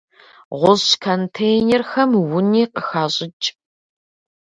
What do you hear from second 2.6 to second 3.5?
къыхащӏыкӏ.